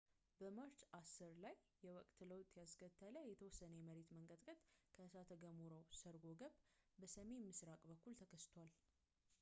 [0.37, 1.55] በማርች 10 ላይ
[1.87, 4.57] የወቅት ለውጥ ያስከተለ የተወሰነ የመሬት መንቀጥቀጥ
[4.95, 6.55] ከእሳተ ገሞራው ሰርጎ ገብ
[7.01, 8.73] በሰሜን ምሥራቅ በኩል ተከስቷል